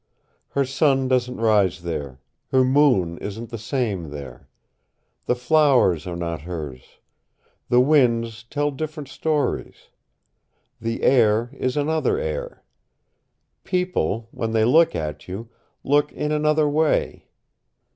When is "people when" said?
13.63-14.53